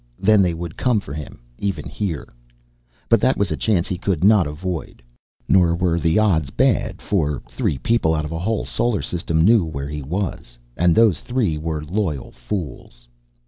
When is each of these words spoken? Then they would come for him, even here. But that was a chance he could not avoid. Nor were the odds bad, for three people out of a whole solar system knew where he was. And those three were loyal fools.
Then 0.17 0.41
they 0.41 0.55
would 0.55 0.77
come 0.77 0.99
for 0.99 1.13
him, 1.13 1.41
even 1.59 1.87
here. 1.87 2.33
But 3.07 3.21
that 3.21 3.37
was 3.37 3.51
a 3.51 3.55
chance 3.55 3.87
he 3.87 3.99
could 3.99 4.23
not 4.23 4.47
avoid. 4.47 5.03
Nor 5.47 5.75
were 5.75 5.99
the 5.99 6.17
odds 6.17 6.49
bad, 6.49 6.99
for 7.03 7.43
three 7.47 7.77
people 7.77 8.15
out 8.15 8.25
of 8.25 8.31
a 8.31 8.39
whole 8.39 8.65
solar 8.65 9.03
system 9.03 9.45
knew 9.45 9.63
where 9.63 9.89
he 9.89 10.01
was. 10.01 10.57
And 10.75 10.95
those 10.95 11.21
three 11.21 11.55
were 11.55 11.85
loyal 11.85 12.31
fools. 12.31 13.07